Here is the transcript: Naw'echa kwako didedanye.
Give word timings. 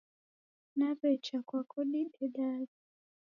Naw'echa 0.77 1.37
kwako 1.47 1.79
didedanye. 1.91 2.73